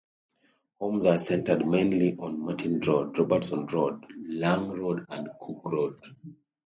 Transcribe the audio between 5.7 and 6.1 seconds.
Road.